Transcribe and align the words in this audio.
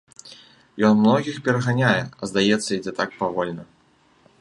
Ён 0.87 0.93
многіх 1.01 1.37
пераганяе, 1.47 2.01
а 2.01 2.23
здаецца 2.33 2.69
ідзе 2.81 2.91
так 3.01 3.09
павольна. 3.23 3.63